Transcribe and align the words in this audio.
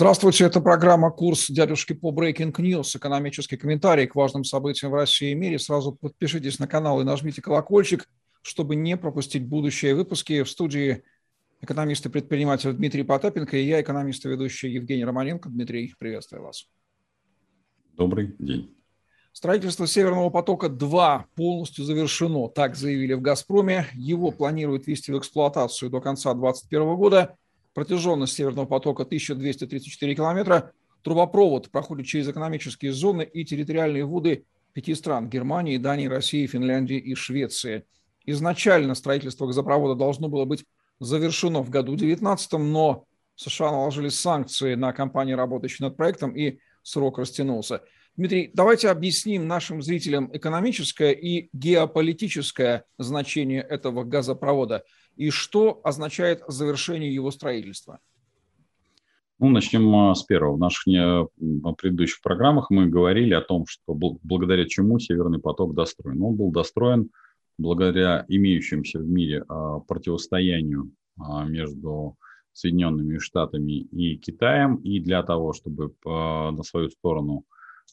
Здравствуйте, 0.00 0.44
это 0.44 0.62
программа 0.62 1.10
«Курс 1.10 1.50
дядюшки 1.50 1.92
по 1.92 2.10
Breaking 2.10 2.54
News», 2.54 2.96
экономический 2.96 3.58
комментарий 3.58 4.06
к 4.06 4.14
важным 4.14 4.44
событиям 4.44 4.92
в 4.92 4.94
России 4.94 5.32
и 5.32 5.34
мире. 5.34 5.58
Сразу 5.58 5.92
подпишитесь 5.92 6.58
на 6.58 6.66
канал 6.66 7.02
и 7.02 7.04
нажмите 7.04 7.42
колокольчик, 7.42 8.08
чтобы 8.40 8.76
не 8.76 8.96
пропустить 8.96 9.46
будущие 9.46 9.94
выпуски. 9.94 10.42
В 10.42 10.48
студии 10.48 11.02
экономист 11.60 12.06
и 12.06 12.08
предприниматель 12.08 12.72
Дмитрий 12.72 13.02
Потапенко 13.02 13.58
и 13.58 13.66
я, 13.66 13.82
экономист 13.82 14.24
и 14.24 14.30
ведущий 14.30 14.70
Евгений 14.70 15.04
Романенко. 15.04 15.50
Дмитрий, 15.50 15.92
приветствую 15.98 16.44
вас. 16.44 16.66
Добрый 17.92 18.34
день. 18.38 18.74
Строительство 19.32 19.86
Северного 19.86 20.30
потока-2 20.30 21.24
полностью 21.36 21.84
завершено, 21.84 22.48
так 22.48 22.74
заявили 22.74 23.12
в 23.12 23.20
«Газпроме». 23.20 23.86
Его 23.92 24.30
планируют 24.30 24.86
ввести 24.86 25.12
в 25.12 25.18
эксплуатацию 25.18 25.90
до 25.90 26.00
конца 26.00 26.32
2021 26.32 26.96
года. 26.96 27.36
Протяженность 27.74 28.34
Северного 28.34 28.66
потока 28.66 29.04
1234 29.04 30.14
километра. 30.14 30.72
Трубопровод 31.02 31.70
проходит 31.70 32.06
через 32.06 32.28
экономические 32.28 32.92
зоны 32.92 33.22
и 33.22 33.44
территориальные 33.44 34.04
воды 34.04 34.44
пяти 34.72 34.94
стран– 34.94 35.28
Германии, 35.30 35.78
Дании, 35.78 36.06
России, 36.06 36.46
Финляндии 36.46 36.98
и 36.98 37.14
Швеции. 37.14 37.84
Изначально 38.26 38.94
строительство 38.94 39.46
газопровода 39.46 39.94
должно 39.94 40.28
было 40.28 40.44
быть 40.44 40.64
завершено 40.98 41.62
в 41.62 41.70
году 41.70 41.96
2019, 41.96 42.52
но 42.52 43.04
США 43.36 43.70
наложили 43.70 44.08
санкции 44.08 44.74
на 44.74 44.92
компании, 44.92 45.32
работающие 45.32 45.86
над 45.86 45.96
проектом, 45.96 46.36
и 46.36 46.58
срок 46.82 47.18
растянулся. 47.18 47.82
Дмитрий, 48.16 48.50
давайте 48.52 48.90
объясним 48.90 49.48
нашим 49.48 49.80
зрителям 49.80 50.28
экономическое 50.34 51.12
и 51.12 51.48
геополитическое 51.52 52.84
значение 52.98 53.62
этого 53.62 54.04
газопровода– 54.04 54.82
и 55.20 55.28
что 55.28 55.82
означает 55.84 56.42
завершение 56.48 57.14
его 57.14 57.30
строительства? 57.30 57.98
Ну, 59.38 59.50
начнем 59.50 59.94
а, 59.94 60.14
с 60.14 60.22
первого. 60.22 60.56
В 60.56 60.58
наших 60.58 60.84
предыдущих 61.76 62.22
программах 62.22 62.70
мы 62.70 62.86
говорили 62.86 63.34
о 63.34 63.42
том, 63.42 63.66
что 63.68 63.92
благодаря 63.92 64.66
чему 64.66 64.98
Северный 64.98 65.38
поток 65.38 65.74
достроен. 65.74 66.22
Он 66.22 66.36
был 66.36 66.50
достроен 66.50 67.10
благодаря 67.58 68.24
имеющимся 68.28 68.98
в 68.98 69.06
мире 69.06 69.44
а, 69.46 69.80
противостоянию 69.80 70.90
а, 71.18 71.44
между 71.44 72.16
Соединенными 72.54 73.18
Штатами 73.18 73.72
и 73.72 74.16
Китаем, 74.16 74.76
и 74.76 75.00
для 75.00 75.22
того, 75.22 75.52
чтобы 75.52 75.94
на 76.04 76.62
свою 76.62 76.88
сторону 76.90 77.44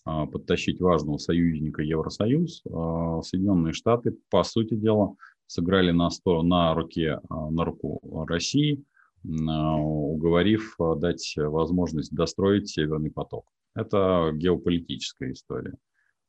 подтащить 0.03 0.79
важного 0.79 1.17
союзника 1.17 1.83
Евросоюз, 1.83 2.63
Соединенные 2.63 3.73
Штаты, 3.73 4.15
по 4.29 4.43
сути 4.43 4.73
дела, 4.73 5.15
сыграли 5.47 5.91
на, 5.91 6.09
сто, 6.09 6.43
на, 6.43 6.73
руке, 6.75 7.19
а, 7.29 7.49
на 7.49 7.65
руку 7.65 8.25
России, 8.27 8.83
а, 9.25 9.77
уговорив 9.77 10.75
а, 10.79 10.95
дать 10.95 11.33
возможность 11.37 12.13
достроить 12.13 12.69
Северный 12.69 13.11
поток. 13.11 13.45
Это 13.73 14.31
геополитическая 14.33 15.31
история. 15.31 15.75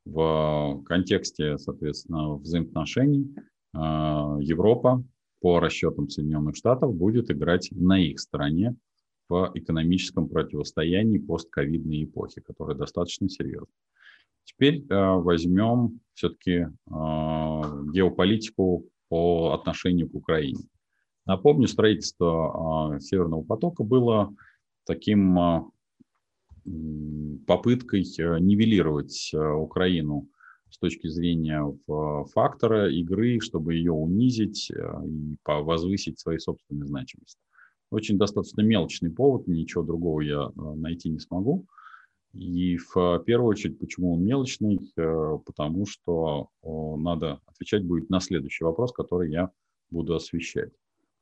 В 0.05 0.83
контексте, 0.87 1.59
соответственно, 1.59 2.37
взаимоотношений 2.37 3.35
Европа 3.75 5.05
по 5.41 5.61
расчетам 5.61 6.09
Соединенных 6.09 6.57
Штатов 6.57 6.95
будет 6.95 7.31
играть 7.31 7.69
на 7.73 8.01
их 8.01 8.19
стороне 8.19 8.75
в 9.29 9.51
экономическом 9.55 10.29
противостоянии 10.29 11.19
постковидной 11.19 12.05
эпохи, 12.05 12.41
которая 12.41 12.77
достаточно 12.77 13.29
серьезна. 13.29 13.73
Теперь 14.45 14.83
возьмем 14.89 16.01
все-таки 16.15 16.69
геополитику 16.89 18.89
по 19.09 19.53
отношению 19.53 20.09
к 20.09 20.15
Украине. 20.15 20.65
Напомню, 21.29 21.69
строительство 21.69 22.95
а, 22.95 23.01
Северного 23.01 23.43
потока 23.43 23.85
было 23.85 24.35
таким 24.87 25.39
а, 25.39 25.71
попыткой 27.47 28.05
а, 28.19 28.39
нивелировать 28.39 29.33
Украину 29.35 30.29
с 30.71 30.79
точки 30.79 31.07
зрения 31.09 31.65
фактора 32.35 32.91
игры, 32.91 33.41
чтобы 33.41 33.75
ее 33.75 33.93
унизить 33.93 34.71
и 34.71 35.37
возвысить 35.45 36.19
свои 36.19 36.39
собственные 36.39 36.87
значимости. 36.87 37.41
Очень 37.91 38.19
достаточно 38.19 38.61
мелочный 38.61 39.11
повод, 39.11 39.47
ничего 39.47 39.83
другого 39.83 40.21
я 40.21 40.51
найти 40.55 41.09
не 41.09 41.21
смогу. 41.21 41.67
И 42.33 42.77
в 42.77 43.19
первую 43.25 43.49
очередь, 43.49 43.79
почему 43.79 44.15
он 44.15 44.25
мелочный? 44.25 44.79
Э, 44.97 45.39
потому 45.45 45.87
что 45.87 46.51
надо 46.63 47.41
отвечать 47.47 47.85
будет 47.85 48.11
на 48.11 48.21
следующий 48.21 48.65
вопрос, 48.65 48.93
который 48.93 49.31
я 49.31 49.51
буду 49.91 50.15
освещать. 50.15 50.73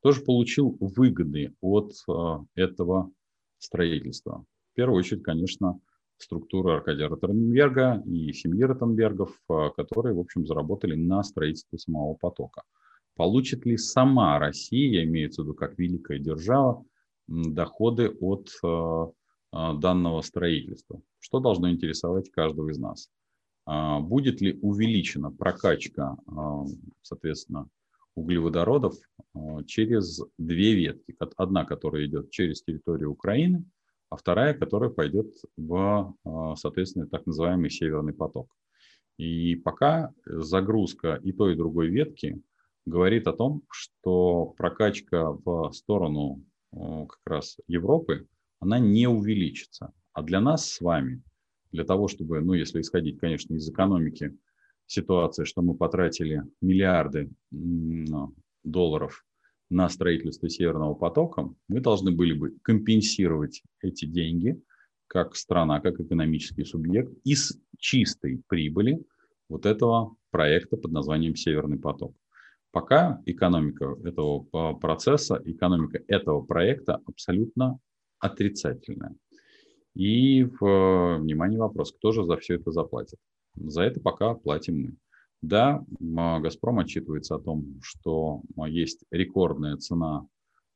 Тоже 0.00 0.20
получил 0.20 0.76
выгоды 0.80 1.54
от 1.60 1.92
э, 2.08 2.12
этого 2.54 3.10
строительства. 3.58 4.44
В 4.72 4.76
первую 4.76 4.98
очередь, 4.98 5.22
конечно, 5.22 5.80
структура 6.18 6.76
Аркадия 6.76 7.08
Ротенберга 7.08 8.02
и 8.04 8.32
семьи 8.32 8.62
Ротенбергов, 8.62 9.30
э, 9.48 9.70
которые, 9.76 10.14
в 10.14 10.20
общем, 10.20 10.46
заработали 10.46 10.94
на 10.94 11.22
строительстве 11.22 11.78
самого 11.78 12.14
потока. 12.14 12.62
Получит 13.14 13.64
ли 13.64 13.76
сама 13.76 14.38
Россия, 14.38 15.04
имеется 15.04 15.42
в 15.42 15.46
виду 15.46 15.54
как 15.54 15.78
великая 15.78 16.18
держава, 16.18 16.84
доходы 17.26 18.10
от 18.20 18.50
данного 19.52 20.20
строительства. 20.22 21.00
Что 21.18 21.40
должно 21.40 21.70
интересовать 21.70 22.30
каждого 22.30 22.70
из 22.70 22.78
нас? 22.78 23.10
А, 23.66 24.00
будет 24.00 24.40
ли 24.40 24.58
увеличена 24.62 25.30
прокачка, 25.30 26.16
а, 26.28 26.64
соответственно, 27.02 27.68
углеводородов 28.14 28.94
через 29.66 30.22
две 30.38 30.74
ветки. 30.74 31.14
Одна, 31.36 31.64
которая 31.64 32.06
идет 32.06 32.30
через 32.30 32.62
территорию 32.62 33.10
Украины, 33.10 33.64
а 34.08 34.16
вторая, 34.16 34.54
которая 34.54 34.88
пойдет 34.88 35.34
в, 35.58 36.14
соответственно, 36.56 37.06
так 37.08 37.26
называемый 37.26 37.68
Северный 37.68 38.14
поток. 38.14 38.48
И 39.18 39.56
пока 39.56 40.14
загрузка 40.24 41.20
и 41.22 41.32
той, 41.32 41.52
и 41.52 41.56
другой 41.56 41.88
ветки 41.88 42.40
говорит 42.86 43.26
о 43.26 43.34
том, 43.34 43.64
что 43.70 44.54
прокачка 44.56 45.32
в 45.32 45.70
сторону 45.72 46.42
как 46.72 47.20
раз 47.26 47.58
Европы 47.66 48.26
она 48.60 48.78
не 48.78 49.06
увеличится. 49.06 49.92
А 50.12 50.22
для 50.22 50.40
нас 50.40 50.66
с 50.68 50.80
вами, 50.80 51.22
для 51.72 51.84
того, 51.84 52.08
чтобы, 52.08 52.40
ну, 52.40 52.54
если 52.54 52.80
исходить, 52.80 53.18
конечно, 53.18 53.54
из 53.54 53.68
экономики, 53.68 54.36
ситуация, 54.86 55.44
что 55.44 55.62
мы 55.62 55.74
потратили 55.74 56.42
миллиарды 56.60 57.30
долларов 58.64 59.24
на 59.68 59.88
строительство 59.88 60.48
Северного 60.48 60.94
потока, 60.94 61.52
мы 61.68 61.80
должны 61.80 62.12
были 62.12 62.32
бы 62.32 62.56
компенсировать 62.62 63.62
эти 63.82 64.04
деньги 64.04 64.60
как 65.08 65.36
страна, 65.36 65.80
как 65.80 66.00
экономический 66.00 66.64
субъект 66.64 67.12
из 67.24 67.58
чистой 67.78 68.42
прибыли 68.48 69.04
вот 69.48 69.66
этого 69.66 70.16
проекта 70.30 70.76
под 70.76 70.92
названием 70.92 71.36
Северный 71.36 71.78
поток. 71.78 72.14
Пока 72.72 73.22
экономика 73.26 73.96
этого 74.04 74.74
процесса, 74.74 75.40
экономика 75.44 76.00
этого 76.08 76.42
проекта 76.42 77.00
абсолютно 77.06 77.78
отрицательное. 78.18 79.14
И, 79.94 80.44
в, 80.44 81.18
внимание, 81.18 81.58
вопрос, 81.58 81.92
кто 81.92 82.12
же 82.12 82.24
за 82.24 82.36
все 82.36 82.56
это 82.56 82.70
заплатит? 82.70 83.18
За 83.56 83.82
это 83.82 84.00
пока 84.00 84.34
платим 84.34 84.82
мы. 84.82 84.96
Да, 85.42 85.84
«Газпром» 86.00 86.78
отчитывается 86.78 87.36
о 87.36 87.40
том, 87.40 87.78
что 87.82 88.42
есть 88.66 89.04
рекордная 89.10 89.76
цена 89.76 90.26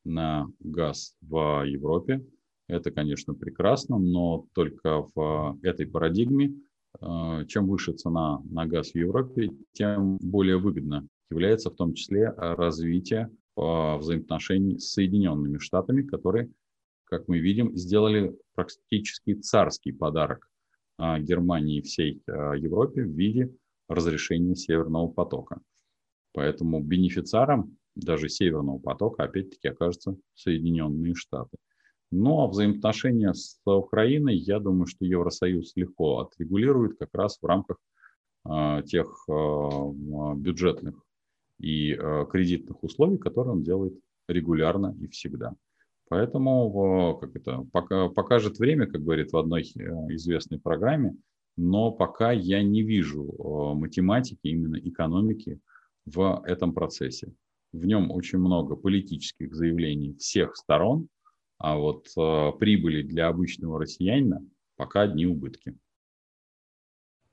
на 0.05 0.47
газ 0.59 1.15
в 1.21 1.63
Европе. 1.65 2.25
Это, 2.67 2.89
конечно, 2.89 3.33
прекрасно, 3.33 3.99
но 3.99 4.45
только 4.53 5.05
в 5.13 5.59
этой 5.61 5.87
парадигме, 5.87 6.55
э, 6.99 7.45
чем 7.47 7.67
выше 7.67 7.93
цена 7.93 8.41
на 8.49 8.65
газ 8.65 8.91
в 8.91 8.95
Европе, 8.95 9.51
тем 9.73 10.17
более 10.17 10.57
выгодно 10.57 11.07
является 11.29 11.69
в 11.69 11.75
том 11.75 11.93
числе 11.93 12.29
развитие 12.29 13.29
взаимоотношений 13.55 14.79
с 14.79 14.91
Соединенными 14.91 15.57
Штатами, 15.57 16.03
которые 16.03 16.49
как 17.11 17.27
мы 17.27 17.39
видим, 17.39 17.75
сделали 17.75 18.33
практически 18.55 19.33
царский 19.33 19.91
подарок 19.91 20.49
а, 20.97 21.19
Германии 21.19 21.79
и 21.79 21.81
всей 21.81 22.23
а, 22.25 22.53
Европе 22.53 23.03
в 23.03 23.11
виде 23.11 23.53
разрешения 23.89 24.55
Северного 24.55 25.09
потока. 25.09 25.59
Поэтому 26.31 26.81
бенефициаром 26.81 27.77
даже 27.95 28.29
Северного 28.29 28.79
потока 28.79 29.23
опять-таки 29.23 29.67
окажутся 29.67 30.15
Соединенные 30.35 31.13
Штаты. 31.13 31.57
Но 32.11 32.47
взаимоотношения 32.47 33.33
с 33.33 33.59
Украиной, 33.65 34.37
я 34.37 34.59
думаю, 34.59 34.85
что 34.85 35.03
Евросоюз 35.03 35.73
легко 35.75 36.19
отрегулирует 36.19 36.97
как 36.97 37.09
раз 37.13 37.39
в 37.41 37.45
рамках 37.45 37.77
э, 38.49 38.83
тех 38.85 39.25
э, 39.27 39.33
бюджетных 40.37 40.95
и 41.59 41.93
э, 41.93 42.25
кредитных 42.31 42.81
условий, 42.83 43.17
которые 43.17 43.53
он 43.53 43.63
делает 43.63 43.99
регулярно 44.29 44.95
и 45.01 45.07
всегда. 45.07 45.55
Поэтому 46.11 47.15
как 47.21 47.37
это, 47.37 47.65
пока, 47.71 48.09
покажет 48.09 48.59
время, 48.59 48.85
как 48.85 49.01
говорит 49.01 49.31
в 49.31 49.37
одной 49.37 49.61
э, 49.61 49.79
известной 50.15 50.59
программе, 50.59 51.15
но 51.55 51.93
пока 51.93 52.33
я 52.33 52.61
не 52.61 52.83
вижу 52.83 53.23
э, 53.23 53.79
математики, 53.79 54.39
именно 54.43 54.75
экономики 54.75 55.61
в 56.03 56.43
этом 56.45 56.73
процессе. 56.73 57.31
В 57.71 57.85
нем 57.85 58.11
очень 58.11 58.39
много 58.39 58.75
политических 58.75 59.55
заявлений 59.55 60.13
всех 60.17 60.57
сторон 60.57 61.07
А 61.57 61.77
вот 61.77 62.07
э, 62.17 62.51
прибыли 62.59 63.03
для 63.03 63.29
обычного 63.29 63.79
россиянина 63.79 64.45
пока 64.75 65.03
одни 65.03 65.25
убытки. 65.25 65.77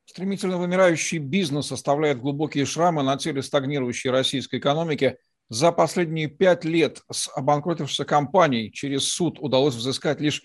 Стремительно 0.05 0.57
вымирающий 0.57 1.19
бизнес 1.19 1.73
оставляет 1.73 2.21
глубокие 2.21 2.65
шрамы 2.65 3.03
на 3.03 3.17
теле 3.17 3.43
стагнирующей 3.43 4.11
российской 4.11 4.61
экономики. 4.61 5.19
За 5.49 5.73
последние 5.73 6.29
пять 6.29 6.65
лет 6.65 7.03
с 7.11 7.31
обанкротившихся 7.35 8.05
компаний 8.05 8.71
через 8.71 9.05
суд 9.05 9.39
удалось 9.41 9.75
взыскать 9.75 10.21
лишь 10.21 10.43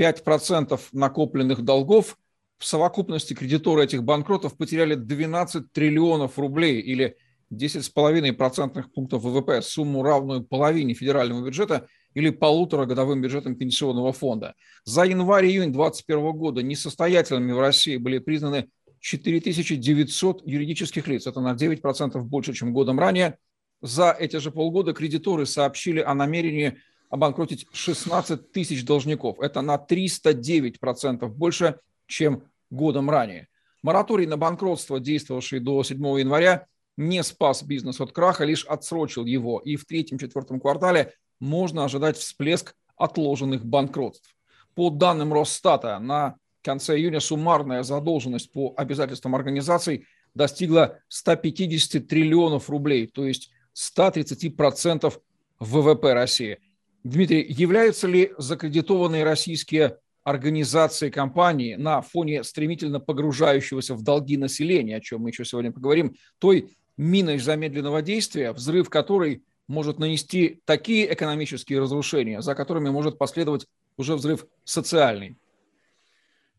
5% 0.00 0.80
накопленных 0.92 1.62
долгов. 1.62 2.16
В 2.58 2.64
совокупности 2.64 3.34
кредиторы 3.34 3.84
этих 3.84 4.04
банкротов 4.04 4.56
потеряли 4.56 4.94
12 4.94 5.72
триллионов 5.72 6.38
рублей 6.38 6.80
или 6.80 7.16
10,5% 7.52 8.84
пунктов 8.94 9.22
ВВП, 9.22 9.60
сумму 9.60 10.02
равную 10.02 10.44
половине 10.44 10.94
федерального 10.94 11.44
бюджета 11.44 11.88
или 12.14 12.30
полутора 12.30 12.86
годовым 12.86 13.20
бюджетом 13.20 13.56
пенсионного 13.56 14.12
фонда. 14.12 14.54
За 14.84 15.02
январь-июнь 15.02 15.72
2021 15.72 16.32
года 16.32 16.62
несостоятельными 16.62 17.52
в 17.52 17.58
России 17.58 17.96
были 17.96 18.18
признаны 18.18 18.68
4900 19.00 20.46
юридических 20.46 21.08
лиц. 21.08 21.26
Это 21.26 21.40
на 21.40 21.54
9% 21.54 22.18
больше, 22.22 22.52
чем 22.52 22.72
годом 22.72 23.00
ранее. 23.00 23.36
За 23.84 24.16
эти 24.18 24.38
же 24.38 24.50
полгода 24.50 24.94
кредиторы 24.94 25.44
сообщили 25.44 26.00
о 26.00 26.14
намерении 26.14 26.78
обанкротить 27.10 27.66
16 27.70 28.50
тысяч 28.50 28.82
должников. 28.82 29.38
Это 29.40 29.60
на 29.60 29.76
309% 29.76 31.28
больше, 31.28 31.78
чем 32.06 32.44
годом 32.70 33.10
ранее. 33.10 33.46
Мораторий 33.82 34.24
на 34.24 34.38
банкротство, 34.38 34.98
действовавший 34.98 35.60
до 35.60 35.82
7 35.82 35.98
января, 36.18 36.66
не 36.96 37.22
спас 37.22 37.62
бизнес 37.62 38.00
от 38.00 38.12
краха, 38.12 38.46
лишь 38.46 38.64
отсрочил 38.64 39.26
его. 39.26 39.58
И 39.58 39.76
в 39.76 39.84
третьем-четвертом 39.84 40.60
квартале 40.60 41.12
можно 41.38 41.84
ожидать 41.84 42.16
всплеск 42.16 42.74
отложенных 42.96 43.66
банкротств. 43.66 44.34
По 44.74 44.88
данным 44.88 45.34
Росстата, 45.34 45.98
на 45.98 46.36
конце 46.62 46.96
июня 46.96 47.20
суммарная 47.20 47.82
задолженность 47.82 48.50
по 48.50 48.72
обязательствам 48.78 49.34
организаций 49.34 50.06
достигла 50.32 51.00
150 51.08 52.08
триллионов 52.08 52.70
рублей, 52.70 53.08
то 53.08 53.26
есть 53.26 53.50
130% 53.74 55.12
ВВП 55.60 56.12
России. 56.14 56.58
Дмитрий, 57.02 57.44
являются 57.48 58.06
ли 58.06 58.32
закредитованные 58.38 59.24
российские 59.24 59.98
организации 60.22 61.10
компании 61.10 61.74
на 61.74 62.00
фоне 62.00 62.44
стремительно 62.44 62.98
погружающегося 62.98 63.94
в 63.94 64.02
долги 64.02 64.36
населения, 64.36 64.96
о 64.96 65.00
чем 65.00 65.22
мы 65.22 65.30
еще 65.30 65.44
сегодня 65.44 65.70
поговорим, 65.70 66.16
той 66.38 66.76
миной 66.96 67.38
замедленного 67.38 68.00
действия, 68.00 68.52
взрыв 68.52 68.88
которой 68.88 69.42
может 69.68 69.98
нанести 69.98 70.60
такие 70.64 71.12
экономические 71.12 71.80
разрушения, 71.80 72.40
за 72.40 72.54
которыми 72.54 72.90
может 72.90 73.18
последовать 73.18 73.66
уже 73.96 74.14
взрыв 74.16 74.46
социальный. 74.64 75.36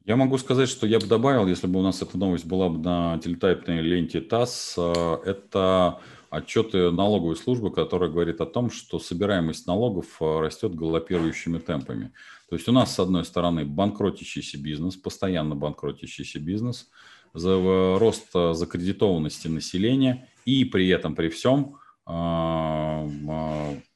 Я 0.05 0.15
могу 0.15 0.37
сказать, 0.37 0.69
что 0.69 0.85
я 0.85 0.99
бы 0.99 1.07
добавил, 1.07 1.47
если 1.47 1.65
бы 1.65 1.79
у 1.79 1.81
нас 1.81 2.01
эта 2.03 2.17
новость 2.17 2.45
была 2.45 2.69
бы 2.69 2.77
на 2.77 3.17
телетайпной 3.17 3.81
ленте 3.81 4.21
ТАСС, 4.21 4.75
э, 4.77 5.17
это 5.25 5.99
отчеты 6.35 6.91
налоговой 6.91 7.35
службы, 7.35 7.71
которая 7.71 8.09
говорит 8.09 8.41
о 8.41 8.45
том, 8.45 8.69
что 8.69 8.99
собираемость 8.99 9.67
налогов 9.67 10.17
э, 10.19 10.39
растет 10.39 10.75
галопирующими 10.75 11.59
темпами. 11.59 12.11
То 12.49 12.55
есть 12.55 12.67
у 12.67 12.71
нас, 12.71 12.93
с 12.93 12.99
одной 12.99 13.25
стороны, 13.25 13.65
банкротящийся 13.65 14.57
бизнес, 14.57 14.95
постоянно 14.95 15.55
банкротящийся 15.55 16.39
бизнес, 16.39 16.89
за 17.33 17.51
э, 17.51 17.97
рост 17.97 18.31
закредитованности 18.31 19.47
населения, 19.47 20.29
и 20.45 20.65
при 20.65 20.87
этом, 20.89 21.15
при 21.15 21.29
всем, 21.29 21.77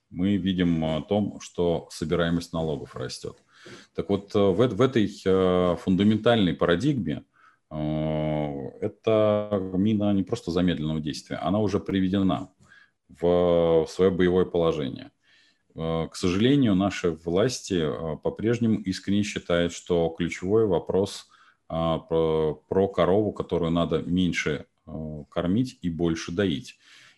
мы 0.09 0.37
видим 0.37 0.83
о 0.83 1.01
том, 1.01 1.39
что 1.41 1.87
собираемость 1.91 2.53
налогов 2.53 2.95
растет. 2.95 3.37
Так 3.95 4.09
вот, 4.09 4.33
э, 4.35 4.39
в, 4.39 4.67
в 4.67 4.81
этой 4.81 5.11
э, 5.25 5.75
фундаментальной 5.81 6.53
парадигме 6.53 7.13
э, 7.13 7.21
это 7.71 9.59
мина 9.73 10.13
не 10.13 10.23
просто 10.23 10.51
замедленного 10.51 10.99
действия, 10.99 11.37
она 11.37 11.59
уже 11.59 11.79
приведена 11.79 12.49
в 13.09 13.85
свое 13.89 14.11
боевое 14.11 14.45
положение. 14.45 15.11
К 15.75 16.11
сожалению, 16.13 16.75
наши 16.75 17.11
власти 17.11 17.87
по-прежнему 18.23 18.79
искренне 18.79 19.23
считают, 19.23 19.71
что 19.71 20.09
ключевой 20.09 20.65
вопрос 20.65 21.27
про, 21.67 22.55
про 22.67 22.87
корову, 22.87 23.31
которую 23.31 23.71
надо 23.71 24.01
меньше 24.01 24.65
кормить 25.29 25.77
и 25.81 25.89
больше 25.89 26.31
доить. 26.31 26.77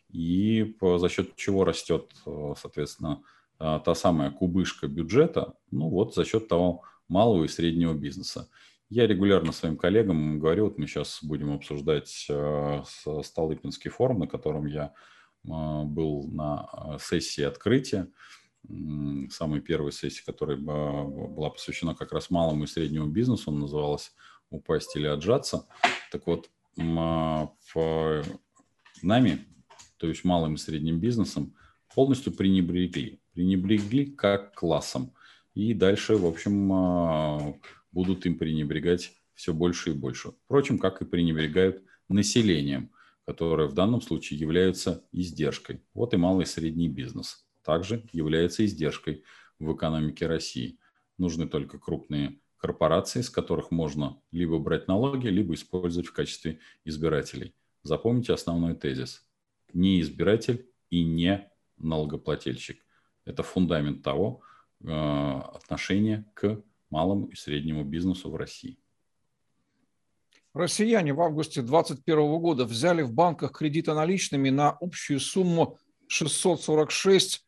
И 0.10 0.76
за 0.82 1.08
счет 1.08 1.36
чего 1.38 1.64
растет, 1.64 2.12
соответственно, 2.26 3.22
та 3.58 3.96
самая 3.96 4.32
кубышка 4.32 4.88
бюджета, 4.88 5.54
ну 5.72 5.88
вот 5.88 6.14
за 6.14 6.26
счет 6.26 6.50
того 6.50 6.82
малого 7.08 7.46
и 7.46 7.48
среднего 7.48 7.94
бизнеса. 7.94 8.50
Я 8.92 9.08
регулярно 9.08 9.54
своим 9.54 9.78
коллегам 9.78 10.38
говорю, 10.38 10.66
вот 10.66 10.78
мы 10.78 10.86
сейчас 10.86 11.24
будем 11.24 11.54
обсуждать 11.54 12.28
э, 12.30 12.84
Столыпинский 13.24 13.90
форум, 13.90 14.20
на 14.20 14.28
котором 14.28 14.66
я 14.66 14.94
а, 15.50 15.86
был 15.86 16.28
на 16.28 16.98
сессии 17.00 17.42
открытия, 17.42 18.10
самой 19.30 19.62
первой 19.62 19.94
сессии, 19.94 20.22
которая 20.26 20.58
была 20.58 21.50
посвящена 21.52 21.96
как 21.96 22.12
раз 22.12 22.30
малому 22.30 22.66
и 22.66 22.68
среднему 22.68 23.08
бизнесу, 23.08 23.50
он 23.50 23.60
называлась 23.60 24.14
«Упасть 24.50 24.94
или 24.98 25.08
отжаться». 25.08 25.68
Так 26.12 26.28
вот, 26.28 26.50
в 26.76 28.24
нами, 29.02 29.48
то 29.98 30.08
есть 30.08 30.26
малым 30.26 30.56
и 30.56 30.58
средним 30.58 31.00
бизнесом, 31.00 31.56
полностью 31.96 32.34
пренебрегли 32.34 33.22
пренебрегли 33.34 34.06
как 34.08 34.54
классом. 34.54 35.14
И 35.54 35.74
дальше, 35.74 36.18
в 36.18 36.26
общем, 36.26 37.58
будут 37.92 38.26
им 38.26 38.38
пренебрегать 38.38 39.14
все 39.34 39.54
больше 39.54 39.92
и 39.92 39.94
больше. 39.94 40.34
Впрочем, 40.46 40.78
как 40.78 41.02
и 41.02 41.06
пренебрегают 41.06 41.84
населением, 42.10 42.92
которое 43.26 43.68
в 43.68 43.74
данном 43.74 44.02
случае 44.02 44.40
является 44.40 45.06
издержкой. 45.12 45.84
Вот 45.94 46.14
и 46.14 46.18
малый 46.18 46.44
и 46.44 46.48
средний 46.48 46.90
бизнес 46.90 47.46
также 47.64 48.08
является 48.12 48.66
издержкой 48.66 49.24
в 49.60 49.76
экономике 49.76 50.28
России. 50.28 50.80
Нужны 51.18 51.48
только 51.48 51.80
крупные 51.80 52.40
корпорации, 52.58 53.22
с 53.22 53.30
которых 53.30 53.72
можно 53.72 54.22
либо 54.32 54.60
брать 54.60 54.88
налоги, 54.88 55.28
либо 55.28 55.54
использовать 55.54 56.08
в 56.08 56.14
качестве 56.14 56.60
избирателей. 56.86 57.56
Запомните 57.84 58.34
основной 58.34 58.76
тезис. 58.76 59.28
Не 59.74 60.02
избиратель 60.02 60.70
и 60.90 61.04
не 61.04 61.50
налогоплательщик. 61.78 62.84
Это 63.26 63.44
фундамент 63.44 64.04
того 64.04 64.42
э, 64.84 64.88
отношения 64.92 66.30
к 66.34 66.62
малому 66.92 67.28
и 67.28 67.36
среднему 67.36 67.84
бизнесу 67.84 68.30
в 68.30 68.36
России. 68.36 68.78
Россияне 70.54 71.14
в 71.14 71.22
августе 71.22 71.62
2021 71.62 72.40
года 72.40 72.66
взяли 72.66 73.04
в 73.04 73.14
банках 73.14 73.54
кредиты 73.58 73.94
наличными 73.94 74.50
на 74.50 74.72
общую 74.72 75.22
сумму 75.22 75.78
646,7 76.12 77.40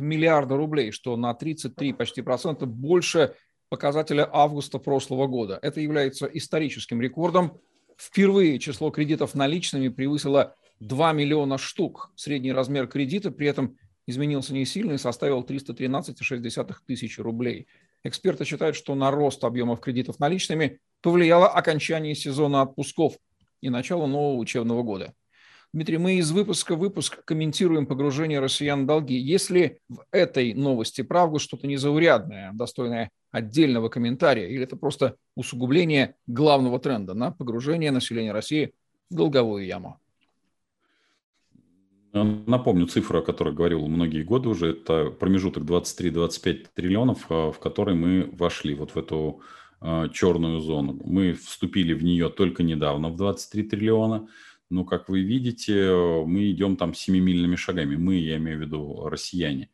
миллиарда 0.00 0.56
рублей, 0.56 0.90
что 0.90 1.16
на 1.16 1.32
33 1.34 1.92
почти 1.92 2.22
процента 2.22 2.66
больше 2.66 3.36
показателя 3.68 4.28
августа 4.32 4.78
прошлого 4.78 5.28
года. 5.28 5.58
Это 5.62 5.80
является 5.80 6.26
историческим 6.26 7.00
рекордом. 7.00 7.60
Впервые 7.96 8.58
число 8.58 8.90
кредитов 8.90 9.36
наличными 9.36 9.88
превысило 9.88 10.56
2 10.80 11.12
миллиона 11.12 11.58
штук. 11.58 12.10
Средний 12.16 12.52
размер 12.52 12.88
кредита 12.88 13.30
при 13.30 13.46
этом 13.46 13.78
изменился 14.06 14.52
не 14.52 14.64
сильно 14.64 14.92
и 14.92 14.98
составил 14.98 15.42
313,6 15.42 16.74
тысячи 16.86 17.20
рублей. 17.20 17.68
Эксперты 18.04 18.44
считают, 18.44 18.76
что 18.76 18.94
на 18.94 19.10
рост 19.10 19.42
объемов 19.44 19.80
кредитов 19.80 20.18
наличными 20.20 20.78
повлияло 21.00 21.48
окончание 21.48 22.14
сезона 22.14 22.62
отпусков 22.62 23.14
и 23.62 23.70
начало 23.70 24.06
нового 24.06 24.38
учебного 24.38 24.82
года. 24.82 25.14
Дмитрий, 25.72 25.98
мы 25.98 26.18
из 26.18 26.30
выпуска 26.30 26.76
в 26.76 26.78
выпуск 26.78 27.24
комментируем 27.24 27.86
погружение 27.86 28.38
россиян 28.38 28.84
в 28.84 28.86
долги. 28.86 29.16
Если 29.16 29.80
в 29.88 30.04
этой 30.12 30.54
новости 30.54 31.02
правда 31.02 31.40
что-то 31.40 31.66
незаурядное, 31.66 32.52
достойное 32.52 33.10
отдельного 33.32 33.88
комментария, 33.88 34.46
или 34.48 34.62
это 34.62 34.76
просто 34.76 35.16
усугубление 35.34 36.14
главного 36.28 36.78
тренда 36.78 37.14
на 37.14 37.32
погружение 37.32 37.90
населения 37.90 38.30
России 38.30 38.74
в 39.10 39.16
долговую 39.16 39.66
яму? 39.66 39.98
Напомню 42.14 42.86
цифру, 42.86 43.18
о 43.18 43.22
которой 43.22 43.52
говорил 43.52 43.88
многие 43.88 44.22
годы 44.22 44.48
уже, 44.48 44.70
это 44.70 45.10
промежуток 45.10 45.64
23-25 45.64 46.66
триллионов, 46.72 47.26
а, 47.28 47.50
в 47.50 47.58
который 47.58 47.96
мы 47.96 48.30
вошли 48.30 48.74
вот 48.74 48.92
в 48.92 48.96
эту 48.96 49.40
а, 49.80 50.08
черную 50.10 50.60
зону. 50.60 51.00
Мы 51.04 51.32
вступили 51.32 51.92
в 51.92 52.04
нее 52.04 52.28
только 52.28 52.62
недавно, 52.62 53.08
в 53.08 53.16
23 53.16 53.64
триллиона, 53.64 54.28
но, 54.70 54.84
как 54.84 55.08
вы 55.08 55.22
видите, 55.22 55.92
мы 56.24 56.52
идем 56.52 56.76
там 56.76 56.94
семимильными 56.94 57.56
шагами. 57.56 57.96
Мы, 57.96 58.14
я 58.18 58.36
имею 58.36 58.58
в 58.58 58.60
виду 58.60 59.08
россияне. 59.08 59.70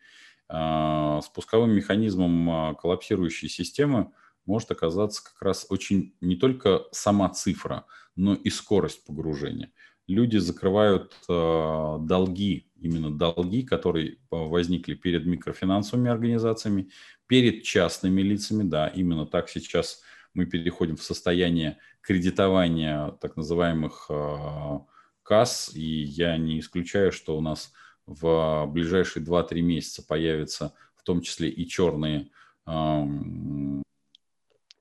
А, 0.49 1.21
спусковым 1.21 1.73
механизмом 1.73 2.75
коллапсирующей 2.77 3.51
системы 3.51 4.13
может 4.47 4.71
оказаться 4.71 5.23
как 5.23 5.43
раз 5.43 5.67
очень 5.69 6.15
не 6.23 6.37
только 6.37 6.85
сама 6.91 7.29
цифра, 7.29 7.85
но 8.17 8.33
и 8.33 8.49
скорость 8.49 9.05
погружения 9.05 9.73
люди 10.11 10.38
закрывают 10.38 11.14
э, 11.29 11.99
долги 12.00 12.67
именно 12.81 13.11
долги, 13.11 13.62
которые 13.62 14.19
возникли 14.31 14.95
перед 14.95 15.26
микрофинансовыми 15.26 16.11
организациями, 16.11 16.90
перед 17.26 17.62
частными 17.62 18.23
лицами, 18.23 18.62
да, 18.62 18.88
именно 18.88 19.26
так 19.26 19.49
сейчас 19.49 20.02
мы 20.35 20.47
переходим 20.47 20.97
в 20.97 21.02
состояние 21.02 21.79
кредитования 22.00 23.12
так 23.21 23.37
называемых 23.37 24.07
э, 24.09 24.79
касс, 25.23 25.71
и 25.75 26.02
я 26.02 26.37
не 26.38 26.61
исключаю, 26.61 27.12
что 27.12 27.37
у 27.37 27.40
нас 27.40 27.73
в 28.07 28.67
ближайшие 28.67 29.25
2-3 29.25 29.61
месяца 29.61 30.02
появятся 30.07 30.75
в 30.97 31.02
том 31.02 31.21
числе 31.21 31.49
и 31.50 31.67
черные 31.67 32.31
э, 32.67 33.83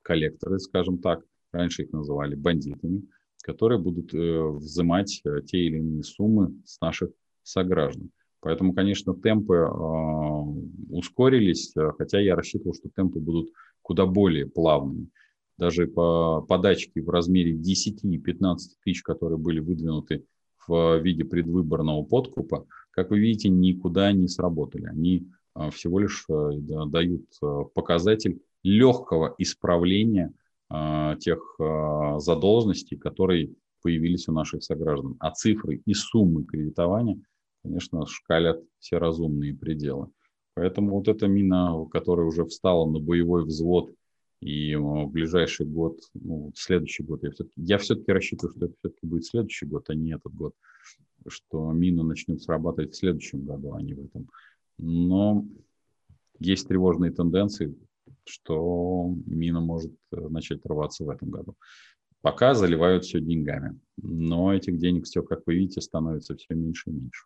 коллекторы, 0.02 0.60
скажем 0.60 1.00
так, 1.00 1.20
раньше 1.52 1.84
их 1.84 1.92
называли 1.92 2.36
бандитами, 2.36 3.04
которые 3.44 3.80
будут 3.80 4.14
э, 4.14 4.48
взимать 4.52 5.22
э, 5.26 5.42
те 5.46 5.60
или 5.60 5.78
иные 5.78 6.04
суммы 6.04 6.54
с 6.66 6.80
наших 6.82 7.10
сограждан. 7.44 8.12
Поэтому, 8.42 8.74
конечно, 8.74 9.14
темпы 9.16 9.56
э, 9.56 9.68
ускорились, 10.90 11.74
хотя 11.98 12.20
я 12.20 12.36
рассчитывал, 12.36 12.74
что 12.74 12.90
темпы 12.90 13.20
будут 13.20 13.50
куда 13.82 14.06
более 14.06 14.48
плавными. 14.48 15.10
Даже 15.58 15.88
по 15.88 16.42
подачке 16.42 17.02
в 17.02 17.10
размере 17.10 17.54
10-15 17.54 18.58
тысяч, 18.84 19.02
которые 19.02 19.38
были 19.38 19.60
выдвинуты 19.60 20.26
в 20.68 21.00
виде 21.00 21.26
предвыборного 21.26 22.04
подкупа, 22.04 22.66
как 22.92 23.10
вы 23.10 23.20
видите, 23.20 23.50
никуда 23.50 24.12
не 24.14 24.28
сработали. 24.28 24.86
Они 24.86 25.28
всего 25.72 26.00
лишь 26.00 26.26
дают 26.30 27.26
показатель 27.74 28.42
легкого 28.64 29.36
исправления 29.38 30.34
тех 31.20 31.56
задолженностей, 32.18 32.98
которые 32.98 33.54
появились 33.82 34.28
у 34.28 34.34
наших 34.34 34.64
сограждан. 34.64 35.16
А 35.20 35.32
цифры 35.32 35.82
и 35.86 35.94
суммы 35.94 36.44
кредитования– 36.44 37.20
конечно, 37.64 38.06
шкалят 38.06 38.64
все 38.80 38.98
разумные 38.98 39.56
пределы. 39.56 40.10
Поэтому 40.54 40.96
вот 40.96 41.08
эта 41.08 41.28
мина, 41.28 41.86
которая 41.92 42.26
уже 42.26 42.46
встала 42.46 42.90
на 42.90 43.00
боевой 43.00 43.46
взвод, 43.46 43.94
и 44.42 44.76
в 44.76 45.08
ближайший 45.08 45.66
год, 45.66 46.00
ну, 46.14 46.52
следующий 46.56 47.04
год, 47.04 47.24
я 47.24 47.32
все-таки, 47.32 47.62
я 47.62 47.78
все-таки 47.78 48.12
рассчитываю, 48.12 48.56
что 48.56 48.66
это 48.66 48.76
все-таки 48.80 49.06
будет 49.06 49.26
следующий 49.26 49.66
год, 49.66 49.90
а 49.90 49.96
не 49.96 50.14
этот 50.14 50.34
год, 50.34 50.54
что 51.28 51.72
мина 51.74 52.04
начнет 52.04 52.42
срабатывать 52.42 52.94
в 52.94 52.98
следующем 52.98 53.46
году, 53.46 53.74
а 53.74 53.82
не 53.82 53.94
в 53.94 54.06
этом. 54.06 54.30
Но 54.78 55.46
есть 56.40 56.70
тревожные 56.70 57.12
тенденции, 57.12 57.76
что 58.30 59.14
мина 59.26 59.60
может 59.60 59.94
э, 60.12 60.28
начать 60.30 60.66
рваться 60.66 61.04
в 61.04 61.10
этом 61.10 61.30
году. 61.30 61.56
Пока 62.22 62.54
заливают 62.54 63.06
все 63.06 63.22
деньгами, 63.22 63.80
но 63.98 64.54
этих 64.54 64.78
денег 64.78 65.06
все, 65.06 65.24
как 65.24 65.40
вы 65.46 65.56
видите, 65.56 65.82
становится 65.82 66.36
все 66.36 66.54
меньше 66.54 66.90
и 66.90 66.94
меньше. 66.94 67.26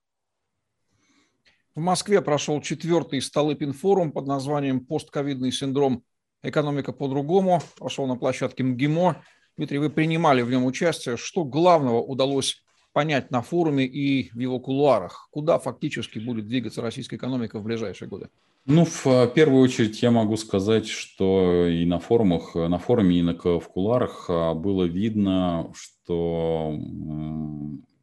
В 1.75 1.79
Москве 1.79 2.21
прошел 2.21 2.61
четвертый 2.61 3.19
Столыпин 3.19 3.73
форум 3.73 4.11
под 4.11 4.27
названием 4.27 4.85
«Постковидный 4.85 5.51
синдром. 5.51 6.03
Экономика 6.43 6.93
по-другому». 6.93 7.61
Прошел 7.79 8.05
на 8.05 8.15
площадке 8.15 8.61
МГИМО. 8.63 9.23
Дмитрий, 9.57 9.79
вы 9.79 9.89
принимали 9.89 10.43
в 10.43 10.51
нем 10.51 10.65
участие. 10.65 11.17
Что 11.17 11.43
главного 11.43 11.99
удалось 11.99 12.63
понять 12.91 13.31
на 13.31 13.41
форуме 13.41 13.85
и 13.85 14.29
в 14.31 14.39
его 14.39 14.59
кулуарах? 14.59 15.27
Куда 15.31 15.57
фактически 15.57 16.19
будет 16.19 16.47
двигаться 16.47 16.83
российская 16.83 17.15
экономика 17.15 17.57
в 17.57 17.63
ближайшие 17.63 18.07
годы? 18.07 18.29
Ну, 18.65 18.85
в 18.85 19.05
э, 19.07 19.29
первую 19.35 19.61
очередь 19.61 20.01
я 20.01 20.09
могу 20.09 20.37
сказать, 20.37 20.87
что 20.87 21.67
и 21.67 21.85
на 21.85 21.99
форумах, 21.99 22.55
на 22.55 22.79
форуме, 22.79 23.19
и 23.19 23.21
на, 23.21 23.33
в 23.33 23.67
кулуарах 23.67 24.29
э, 24.29 24.53
было 24.53 24.85
видно, 24.85 25.69
что 25.75 26.73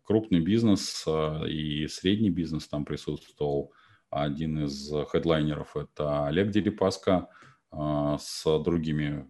крупный 0.03 0.41
бизнес 0.41 1.07
и 1.49 1.87
средний 1.89 2.29
бизнес 2.29 2.69
там 2.69 2.85
присутствовал. 2.85 3.73
Один 4.11 4.65
из 4.65 4.93
хедлайнеров– 5.11 5.77
это 5.77 6.27
Олег 6.27 6.51
Дерипаска 6.51 7.29
с 7.73 8.43
другими 8.59 9.25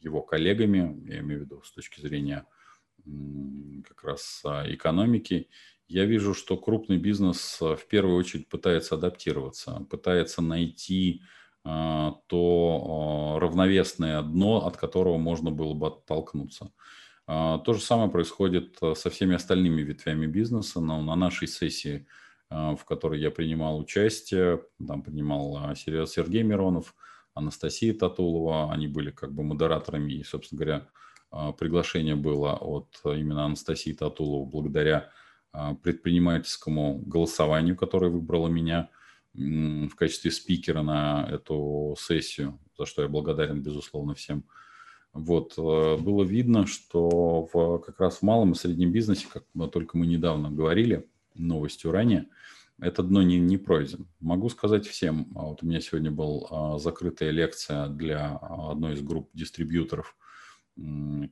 его 0.00 0.22
коллегами, 0.22 0.96
я 1.10 1.18
имею 1.18 1.40
в 1.40 1.42
виду 1.44 1.62
с 1.64 1.72
точки 1.72 2.00
зрения 2.00 2.46
как 3.84 4.04
раз 4.04 4.42
экономики. 4.44 5.48
Я 5.92 6.06
вижу, 6.06 6.32
что 6.32 6.56
крупный 6.56 6.96
бизнес 6.96 7.58
в 7.60 7.86
первую 7.86 8.16
очередь 8.16 8.48
пытается 8.48 8.94
адаптироваться, 8.94 9.86
пытается 9.90 10.40
найти 10.40 11.20
то 11.62 13.38
равновесное 13.38 14.22
дно, 14.22 14.66
от 14.66 14.78
которого 14.78 15.18
можно 15.18 15.50
было 15.50 15.74
бы 15.74 15.88
оттолкнуться. 15.88 16.72
То 17.26 17.62
же 17.66 17.80
самое 17.80 18.10
происходит 18.10 18.78
э, 18.80 18.94
со 18.96 19.10
всеми 19.10 19.36
остальными 19.36 19.82
ветвями 19.82 20.26
бизнеса. 20.26 20.80
Но 20.80 21.02
на 21.02 21.14
нашей 21.14 21.46
сессии, 21.46 22.06
в 22.50 22.80
которой 22.86 23.20
я 23.20 23.30
принимал 23.30 23.78
участие, 23.78 24.62
там 24.84 25.02
принимал 25.02 25.74
Сергей 25.76 26.42
Миронов, 26.42 26.94
Анастасия 27.34 27.92
Татулова, 27.92 28.72
они 28.72 28.88
были 28.88 29.10
как 29.10 29.32
бы 29.34 29.42
модераторами, 29.42 30.14
и, 30.14 30.24
собственно 30.24 30.58
говоря, 30.58 30.88
приглашение 31.58 32.16
было 32.16 32.54
от 32.54 32.98
именно 33.04 33.44
Анастасии 33.44 33.92
Татуловой 33.92 34.50
благодаря 34.50 35.10
предпринимательскому 35.82 36.98
голосованию, 36.98 37.76
которое 37.76 38.10
выбрало 38.10 38.48
меня 38.48 38.88
в 39.34 39.94
качестве 39.94 40.30
спикера 40.30 40.82
на 40.82 41.26
эту 41.30 41.96
сессию, 41.98 42.58
за 42.78 42.86
что 42.86 43.02
я 43.02 43.08
благодарен, 43.08 43.62
безусловно, 43.62 44.14
всем 44.14 44.44
вот, 45.12 45.54
э, 45.58 45.96
было 45.98 46.24
видно, 46.24 46.66
что 46.66 47.48
в, 47.52 47.78
как 47.78 48.00
раз 48.00 48.18
в 48.18 48.22
малом 48.22 48.52
и 48.52 48.54
среднем 48.54 48.92
бизнесе, 48.92 49.26
как 49.30 49.44
только 49.70 49.98
мы 49.98 50.06
недавно 50.06 50.50
говорили, 50.50 51.08
новостью 51.34 51.92
ранее, 51.92 52.28
это 52.78 53.02
дно 53.02 53.22
не, 53.22 53.38
не 53.38 53.58
пройден. 53.58 54.08
Могу 54.20 54.48
сказать 54.48 54.86
всем, 54.86 55.30
а 55.34 55.42
вот 55.42 55.62
у 55.62 55.66
меня 55.66 55.80
сегодня 55.80 56.10
была 56.10 56.78
закрытая 56.78 57.30
лекция 57.30 57.88
для 57.88 58.36
одной 58.36 58.94
из 58.94 59.02
групп 59.02 59.30
дистрибьюторов 59.34 60.16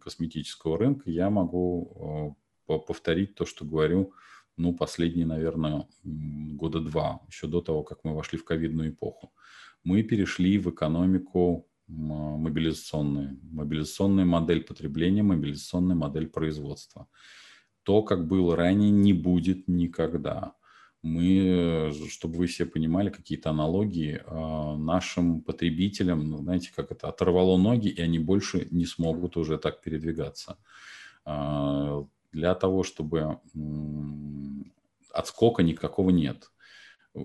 косметического 0.01 0.77
рынка, 0.77 1.11
я 1.11 1.31
могу 1.31 2.37
повторить 2.79 3.35
то, 3.35 3.45
что 3.47 3.65
говорю, 3.65 4.13
ну, 4.57 4.75
последние, 4.75 5.27
наверное, 5.27 5.87
года 6.05 6.81
два, 6.81 7.21
еще 7.29 7.47
до 7.47 7.61
того, 7.61 7.83
как 7.83 8.05
мы 8.05 8.15
вошли 8.15 8.39
в 8.39 8.45
ковидную 8.45 8.91
эпоху. 8.91 9.33
Мы 9.85 10.03
перешли 10.03 10.59
в 10.59 10.69
экономику 10.71 11.67
мобилизационные. 11.89 13.37
Мобилизационная 13.43 14.25
модель 14.25 14.63
потребления, 14.63 15.23
мобилизационная 15.23 15.97
модель 15.97 16.29
производства. 16.29 17.09
То, 17.83 18.03
как 18.03 18.27
было 18.27 18.55
ранее, 18.57 18.91
не 18.91 19.13
будет 19.13 19.67
никогда. 19.67 20.55
Мы, 21.03 21.91
чтобы 22.11 22.37
вы 22.37 22.47
все 22.47 22.67
понимали 22.67 23.09
какие-то 23.09 23.51
аналогии, 23.51 24.21
а, 24.27 24.77
нашим 24.77 25.41
потребителям, 25.41 26.29
ну, 26.29 26.39
знаете, 26.39 26.71
как 26.77 26.93
это, 26.93 27.09
оторвало 27.09 27.57
ноги, 27.57 27.89
и 27.89 28.03
они 28.03 28.19
больше 28.19 28.69
не 28.71 28.85
смогут 28.85 29.39
уже 29.39 29.57
так 29.57 29.81
передвигаться. 29.81 30.59
Для 32.33 32.55
того, 32.55 32.83
чтобы 32.83 33.39
отскока 35.13 35.63
никакого 35.63 36.11
нет 36.11 36.51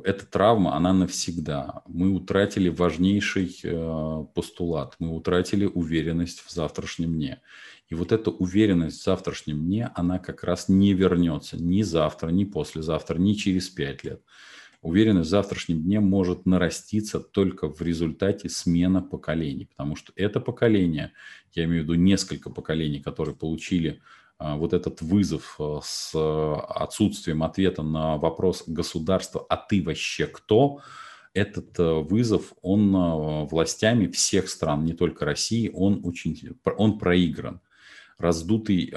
эта 0.04 0.26
травма, 0.26 0.76
она 0.76 0.94
навсегда. 0.94 1.84
Мы 1.88 2.12
утратили 2.12 2.70
важнейший 2.70 3.56
э, 3.64 4.26
постулат, 4.34 4.96
мы 5.00 5.16
утратили 5.16 5.66
уверенность 5.66 6.40
в 6.40 6.52
завтрашнем 6.52 7.14
дне. 7.14 7.42
И 7.90 7.96
вот 7.96 8.12
эта 8.12 8.32
уверенность 8.32 9.00
в 9.00 9.04
завтрашнем 9.04 9.64
дне, 9.64 9.92
она 9.94 10.18
как 10.18 10.44
раз 10.44 10.70
не 10.70 10.94
вернется 10.94 11.62
ни 11.62 11.84
завтра, 11.84 12.30
ни 12.30 12.46
послезавтра, 12.46 13.20
ни 13.20 13.34
через 13.34 13.70
пять 13.70 14.04
лет. 14.04 14.22
Уверенность 14.82 15.28
в 15.28 15.32
завтрашнем 15.32 15.84
дне 15.84 16.00
может 16.00 16.46
нараститься 16.46 17.20
только 17.20 17.68
в 17.68 17.82
результате 17.82 18.50
смены 18.50 19.02
поколений, 19.02 19.66
потому 19.66 19.96
что 19.96 20.14
это 20.16 20.40
поколение, 20.40 21.12
я 21.54 21.66
имею 21.66 21.82
в 21.82 21.84
виду 21.86 21.94
несколько 21.96 22.50
поколений, 22.50 23.02
которые 23.02 23.36
получили 23.36 24.02
вот 24.39 24.74
этот 24.74 25.01
вызов 25.01 25.56
а, 25.60 25.80
с 25.84 26.12
отсутствием 26.13 27.44
ответа 27.44 27.84
на 27.84 28.18
вопрос 28.18 28.63
государства 28.68 29.46
«А 29.50 29.58
ты 29.58 29.82
вообще 29.82 30.27
кто?», 30.27 30.82
этот 31.34 31.80
а, 31.80 32.01
вызов, 32.01 32.54
он 32.62 33.46
властями 33.48 34.08
всех 34.08 34.50
стран, 34.50 34.84
не 34.86 34.94
только 34.94 35.25
России, 35.25 35.72
он 35.74 36.01
очень, 36.04 36.58
он 36.77 37.00
проигран. 37.00 37.62
Раздутый 38.18 38.94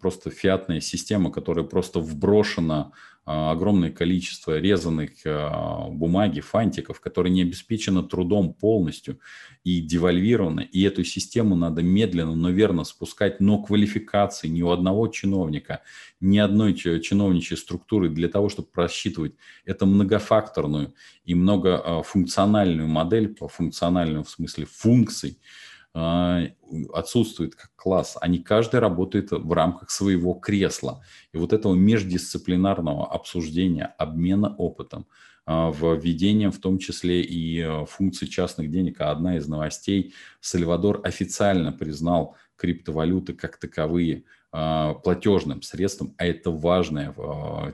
просто 0.00 0.30
фиатная 0.30 0.80
система, 0.80 1.30
которая 1.30 1.64
просто 1.64 2.00
вброшена 2.00 2.90
а, 2.90 2.92
огромное 3.24 3.90
количество 3.90 4.58
резаных 4.58 5.10
а, 5.24 5.88
бумаги, 5.88 6.40
фантиков, 6.40 7.00
которые 7.00 7.32
не 7.32 7.42
обеспечены 7.42 8.02
трудом 8.02 8.54
полностью 8.54 9.20
и 9.62 9.80
девальвированы. 9.80 10.62
И 10.62 10.82
эту 10.82 11.04
систему 11.04 11.54
надо 11.54 11.82
медленно, 11.82 12.34
но 12.34 12.50
верно 12.50 12.84
спускать, 12.84 13.40
но 13.40 13.62
квалификации 13.62 14.48
ни 14.48 14.62
у 14.62 14.70
одного 14.70 15.06
чиновника, 15.08 15.82
ни 16.20 16.38
одной 16.38 16.74
чиновничьей 16.74 17.58
структуры 17.58 18.08
для 18.08 18.28
того, 18.28 18.48
чтобы 18.48 18.68
просчитывать 18.68 19.34
это 19.64 19.86
многофакторную 19.86 20.94
и 21.24 21.34
многофункциональную 21.34 22.88
модель, 22.88 23.28
по 23.28 23.48
функциональному 23.48 24.24
в 24.24 24.30
смысле 24.30 24.66
функций, 24.66 25.38
а, 25.38 25.69
отсутствует 25.92 27.56
как 27.56 27.72
класс. 27.74 28.16
Они 28.20 28.38
каждый 28.38 28.80
работает 28.80 29.32
в 29.32 29.52
рамках 29.52 29.90
своего 29.90 30.34
кресла. 30.34 31.02
И 31.32 31.38
вот 31.38 31.52
этого 31.52 31.74
междисциплинарного 31.74 33.12
обсуждения, 33.12 33.94
обмена 33.98 34.54
опытом, 34.56 35.06
а, 35.46 35.72
введением 35.72 36.52
в 36.52 36.60
том 36.60 36.78
числе 36.78 37.22
и 37.22 37.60
э, 37.60 37.84
функций 37.86 38.28
частных 38.28 38.70
денег. 38.70 39.00
А 39.00 39.10
одна 39.10 39.36
из 39.36 39.48
новостей, 39.48 40.14
Сальвадор 40.40 41.00
официально 41.02 41.72
признал 41.72 42.36
криптовалюты 42.54 43.32
как 43.32 43.56
таковые 43.56 44.24
а, 44.52 44.94
платежным 44.94 45.62
средством, 45.62 46.14
а 46.18 46.26
это 46.26 46.52
важная 46.52 47.14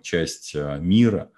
часть 0.02 0.54
мира. 0.54 1.30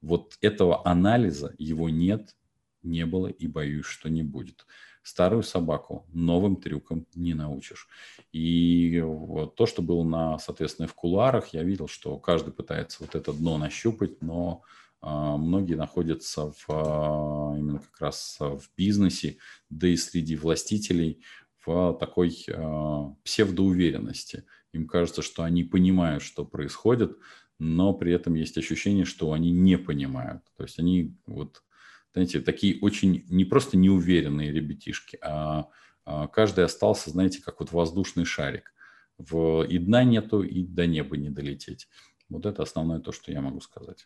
Вот 0.00 0.36
этого 0.40 0.86
анализа 0.86 1.54
его 1.58 1.88
нет, 1.88 2.36
не 2.84 3.04
было 3.04 3.26
и 3.26 3.48
боюсь, 3.48 3.86
что 3.86 4.08
не 4.08 4.22
будет. 4.22 4.66
Старую 5.02 5.42
собаку 5.42 6.06
новым 6.12 6.56
трюкам 6.56 7.06
не 7.14 7.34
научишь. 7.34 7.88
И 8.32 9.00
вот 9.00 9.54
то, 9.54 9.66
что 9.66 9.80
было 9.80 10.04
на, 10.04 10.38
соответственно, 10.38 10.88
в 10.88 10.94
кулуарах, 10.94 11.48
я 11.48 11.62
видел, 11.62 11.88
что 11.88 12.18
каждый 12.18 12.52
пытается 12.52 12.98
вот 13.00 13.14
это 13.14 13.32
дно 13.32 13.56
нащупать, 13.56 14.20
но 14.20 14.62
а, 15.00 15.36
многие 15.36 15.74
находятся 15.74 16.52
в, 16.52 16.64
а, 16.68 17.56
именно 17.56 17.78
как 17.78 18.00
раз 18.00 18.36
в 18.40 18.62
бизнесе, 18.76 19.38
да 19.70 19.88
и 19.88 19.96
среди 19.96 20.36
властителей 20.36 21.22
в 21.64 21.96
такой 21.98 22.44
а, 22.52 23.14
псевдоуверенности. 23.24 24.44
Им 24.72 24.86
кажется, 24.86 25.22
что 25.22 25.42
они 25.42 25.64
понимают, 25.64 26.22
что 26.22 26.44
происходит, 26.44 27.16
но 27.58 27.92
при 27.94 28.12
этом 28.12 28.34
есть 28.34 28.56
ощущение, 28.58 29.04
что 29.04 29.32
они 29.32 29.50
не 29.50 29.76
понимают. 29.76 30.42
То 30.56 30.64
есть 30.64 30.78
они 30.78 31.16
вот 31.26 31.62
знаете, 32.12 32.40
такие 32.40 32.78
очень 32.80 33.24
не 33.28 33.44
просто 33.44 33.76
неуверенные 33.76 34.52
ребятишки, 34.52 35.18
а, 35.22 35.68
а 36.04 36.28
каждый 36.28 36.64
остался, 36.64 37.10
знаете, 37.10 37.42
как 37.42 37.60
вот 37.60 37.72
воздушный 37.72 38.24
шарик. 38.24 38.72
В, 39.18 39.62
и 39.64 39.78
дна 39.78 40.02
нету, 40.02 40.42
и 40.42 40.64
до 40.64 40.86
неба 40.86 41.16
не 41.16 41.30
долететь. 41.30 41.88
Вот 42.28 42.46
это 42.46 42.62
основное 42.62 43.00
то, 43.00 43.12
что 43.12 43.30
я 43.32 43.40
могу 43.40 43.60
сказать. 43.60 44.04